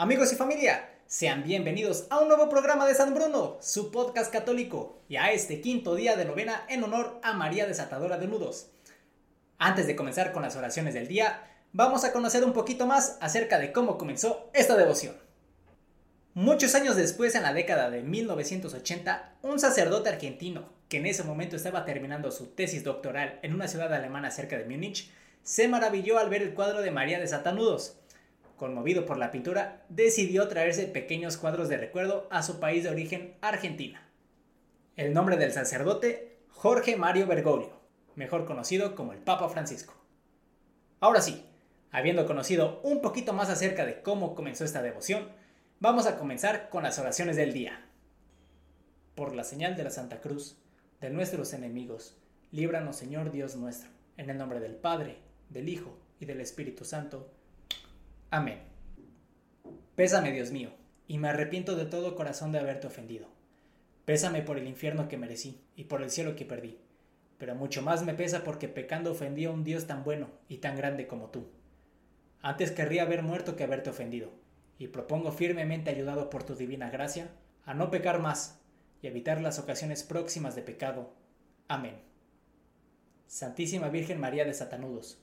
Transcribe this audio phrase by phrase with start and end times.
[0.00, 5.02] Amigos y familia, sean bienvenidos a un nuevo programa de San Bruno, su podcast católico,
[5.08, 8.68] y a este quinto día de novena en honor a María Desatadora de Nudos.
[9.58, 11.42] Antes de comenzar con las oraciones del día,
[11.72, 15.16] vamos a conocer un poquito más acerca de cómo comenzó esta devoción.
[16.32, 21.56] Muchos años después, en la década de 1980, un sacerdote argentino, que en ese momento
[21.56, 25.10] estaba terminando su tesis doctoral en una ciudad alemana cerca de Múnich,
[25.42, 27.96] se maravilló al ver el cuadro de María Desatanudos
[28.58, 33.36] conmovido por la pintura, decidió traerse pequeños cuadros de recuerdo a su país de origen,
[33.40, 34.06] Argentina.
[34.96, 37.80] El nombre del sacerdote, Jorge Mario Bergoglio,
[38.16, 39.94] mejor conocido como el Papa Francisco.
[41.00, 41.44] Ahora sí,
[41.90, 45.28] habiendo conocido un poquito más acerca de cómo comenzó esta devoción,
[45.80, 47.86] vamos a comenzar con las oraciones del día.
[49.14, 50.58] Por la señal de la Santa Cruz,
[51.00, 52.16] de nuestros enemigos,
[52.50, 55.18] líbranos Señor Dios nuestro, en el nombre del Padre,
[55.48, 57.30] del Hijo y del Espíritu Santo.
[58.30, 58.60] Amén.
[59.94, 60.70] Pésame, Dios mío,
[61.06, 63.26] y me arrepiento de todo corazón de haberte ofendido.
[64.04, 66.78] Pésame por el infierno que merecí y por el cielo que perdí,
[67.38, 70.76] pero mucho más me pesa porque pecando ofendí a un Dios tan bueno y tan
[70.76, 71.48] grande como tú.
[72.42, 74.30] Antes querría haber muerto que haberte ofendido,
[74.78, 77.30] y propongo firmemente, ayudado por tu divina gracia,
[77.64, 78.60] a no pecar más
[79.00, 81.14] y evitar las ocasiones próximas de pecado.
[81.66, 81.96] Amén.
[83.26, 85.22] Santísima Virgen María de Satanudos,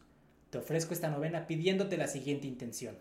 [0.56, 2.98] te ofrezco esta novena pidiéndote la siguiente intención.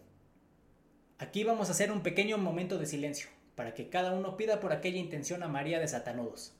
[1.19, 4.73] Aquí vamos a hacer un pequeño momento de silencio, para que cada uno pida por
[4.73, 6.57] aquella intención a María de Satanudos.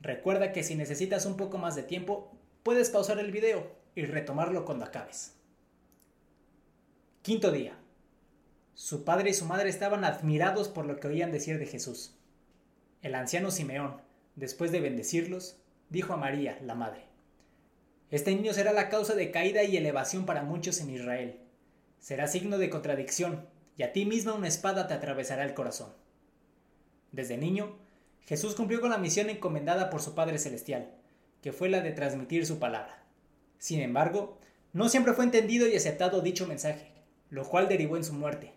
[0.00, 4.64] Recuerda que si necesitas un poco más de tiempo, puedes pausar el video y retomarlo
[4.64, 5.34] cuando acabes.
[7.20, 7.76] Quinto día.
[8.72, 12.16] Su padre y su madre estaban admirados por lo que oían decir de Jesús.
[13.02, 14.00] El anciano Simeón,
[14.36, 15.58] después de bendecirlos,
[15.90, 17.09] dijo a María, la madre,
[18.10, 21.38] este niño será la causa de caída y elevación para muchos en Israel.
[22.00, 25.92] Será signo de contradicción, y a ti misma una espada te atravesará el corazón.
[27.12, 27.78] Desde niño,
[28.26, 30.90] Jesús cumplió con la misión encomendada por su Padre Celestial,
[31.40, 33.04] que fue la de transmitir su palabra.
[33.58, 34.40] Sin embargo,
[34.72, 36.92] no siempre fue entendido y aceptado dicho mensaje,
[37.28, 38.54] lo cual derivó en su muerte.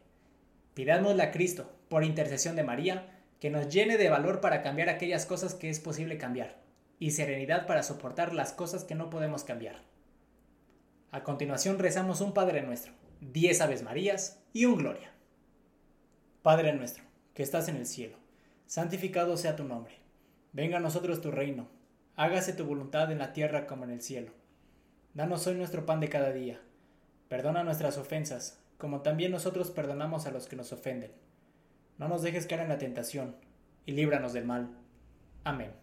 [0.74, 5.28] Pidámosle a Cristo, por intercesión de María, que nos llene de valor para cambiar aquellas
[5.28, 6.64] cosas que es posible cambiar
[7.04, 9.76] y serenidad para soportar las cosas que no podemos cambiar.
[11.12, 15.12] A continuación rezamos un Padre nuestro, diez Aves Marías y un Gloria.
[16.44, 17.04] Padre nuestro,
[17.34, 18.16] que estás en el cielo,
[18.68, 19.98] santificado sea tu nombre.
[20.54, 21.68] Venga a nosotros tu reino,
[22.16, 24.32] hágase tu voluntad en la tierra como en el cielo.
[25.14, 26.62] Danos hoy nuestro pan de cada día.
[27.28, 31.12] Perdona nuestras ofensas, como también nosotros perdonamos a los que nos ofenden.
[31.98, 33.36] No nos dejes caer en la tentación,
[33.86, 34.70] y líbranos del mal.
[35.44, 35.83] Amén.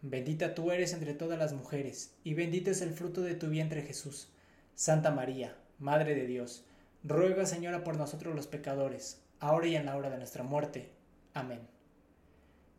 [0.00, 3.82] Bendita tú eres entre todas las mujeres, y bendito es el fruto de tu vientre
[3.82, 4.28] Jesús.
[4.76, 6.64] Santa María, Madre de Dios,
[7.02, 10.90] ruega Señora por nosotros los pecadores, ahora y en la hora de nuestra muerte.
[11.34, 11.60] Amén.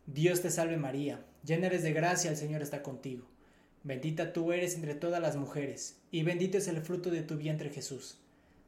[0.05, 3.25] Dios te salve María, llena eres de gracia, el Señor está contigo.
[3.83, 7.69] Bendita tú eres entre todas las mujeres, y bendito es el fruto de tu vientre
[7.69, 8.17] Jesús.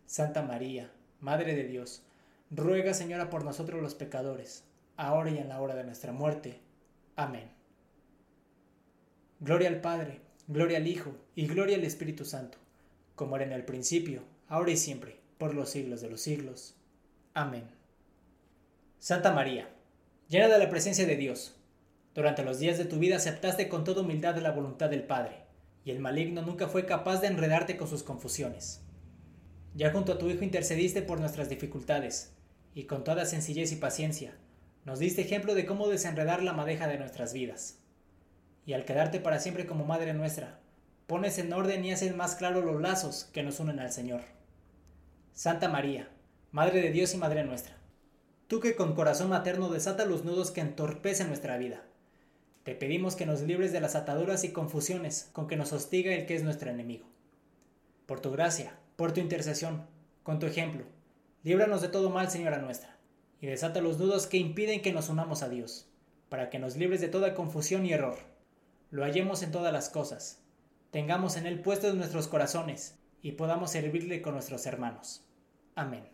[0.06, 2.04] Santa María, Madre de Dios,
[2.50, 4.66] ruega Señora por nosotros los pecadores,
[4.98, 6.60] ahora y en la hora de nuestra muerte.
[7.16, 7.61] Amén.
[9.44, 12.60] Gloria al Padre, gloria al Hijo, y gloria al Espíritu Santo,
[13.16, 16.76] como era en el principio, ahora y siempre, por los siglos de los siglos.
[17.34, 17.64] Amén.
[19.00, 19.68] Santa María,
[20.30, 21.56] llena de la presencia de Dios,
[22.14, 25.38] durante los días de tu vida aceptaste con toda humildad la voluntad del Padre,
[25.84, 28.84] y el maligno nunca fue capaz de enredarte con sus confusiones.
[29.74, 32.32] Ya junto a tu Hijo intercediste por nuestras dificultades,
[32.76, 34.38] y con toda sencillez y paciencia,
[34.86, 37.81] nos diste ejemplo de cómo desenredar la madeja de nuestras vidas.
[38.66, 40.60] Y al quedarte para siempre como Madre nuestra,
[41.08, 44.22] pones en orden y haces más claro los lazos que nos unen al Señor.
[45.34, 46.10] Santa María,
[46.52, 47.76] Madre de Dios y Madre nuestra,
[48.48, 51.84] tú que con corazón materno desata los nudos que entorpecen nuestra vida,
[52.64, 56.28] te pedimos que nos libres de las ataduras y confusiones con que nos hostiga el
[56.28, 57.08] que es nuestro enemigo.
[58.06, 59.88] Por tu gracia, por tu intercesión,
[60.22, 60.86] con tu ejemplo,
[61.44, 62.98] líbranos de todo mal, Señora nuestra,
[63.40, 65.88] y desata los nudos que impiden que nos unamos a Dios,
[66.30, 68.31] para que nos libres de toda confusión y error.
[68.92, 70.44] Lo hallemos en todas las cosas,
[70.92, 75.26] tengamos en Él puestos nuestros corazones, y podamos servirle con nuestros hermanos.
[75.76, 76.10] Amén.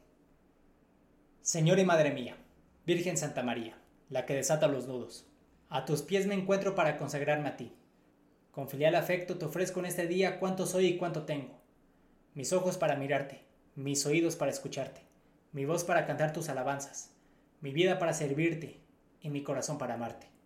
[1.41, 2.37] Señor y Madre mía,
[2.85, 3.81] Virgen Santa María,
[4.11, 5.25] la que desata los nudos,
[5.69, 7.73] a tus pies me encuentro para consagrarme a ti.
[8.51, 11.59] Con filial afecto te ofrezco en este día cuánto soy y cuánto tengo.
[12.35, 13.43] Mis ojos para mirarte,
[13.75, 15.01] mis oídos para escucharte,
[15.51, 17.09] mi voz para cantar tus alabanzas,
[17.59, 18.79] mi vida para servirte
[19.19, 20.36] y mi corazón para amarte.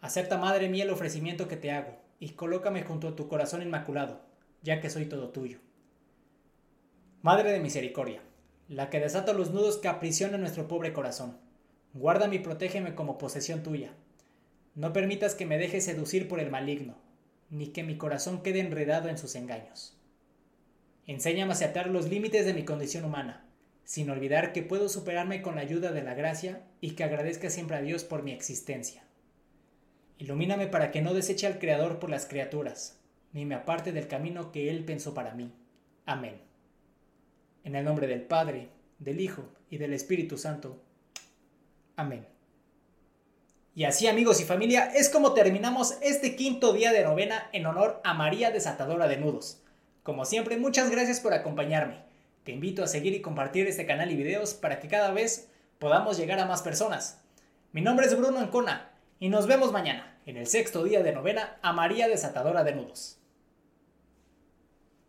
[0.00, 4.20] Acepta, Madre mía, el ofrecimiento que te hago y colócame junto a tu corazón inmaculado,
[4.62, 5.58] ya que soy todo tuyo.
[7.22, 8.22] Madre de misericordia,
[8.68, 11.38] la que desata los nudos que aprisionan nuestro pobre corazón
[11.94, 13.92] Guárdame y protégeme como posesión tuya.
[14.74, 16.96] No permitas que me deje seducir por el maligno,
[17.50, 19.96] ni que mi corazón quede enredado en sus engaños.
[21.06, 23.46] Enséñame a aceptar los límites de mi condición humana,
[23.84, 27.76] sin olvidar que puedo superarme con la ayuda de la gracia y que agradezca siempre
[27.76, 29.02] a Dios por mi existencia.
[30.18, 32.98] Ilumíname para que no deseche al Creador por las criaturas,
[33.32, 35.52] ni me aparte del camino que Él pensó para mí.
[36.06, 36.40] Amén.
[37.62, 38.68] En el nombre del Padre,
[38.98, 40.82] del Hijo y del Espíritu Santo.
[41.94, 42.26] Amén.
[43.76, 48.00] Y así amigos y familia es como terminamos este quinto día de novena en honor
[48.02, 49.62] a María Desatadora de Nudos.
[50.02, 52.02] Como siempre, muchas gracias por acompañarme.
[52.42, 55.48] Te invito a seguir y compartir este canal y videos para que cada vez
[55.78, 57.20] podamos llegar a más personas.
[57.70, 61.56] Mi nombre es Bruno Ancona y nos vemos mañana en el sexto día de novena
[61.62, 63.17] a María Desatadora de Nudos.